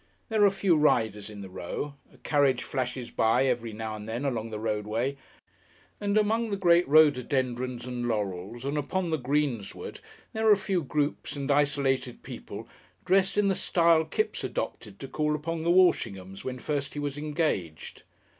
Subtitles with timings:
[0.29, 4.09] There are a few riders in the Row, a carriage flashes by every now and
[4.09, 5.15] then along the roadway,
[5.99, 9.99] and among the great rhododendrons and laurels and upon the greensward
[10.33, 12.67] there are a few groups and isolated people
[13.05, 17.15] dressed in the style Kipps adopted to call upon the Walshinghams when first he was
[17.15, 18.01] engaged.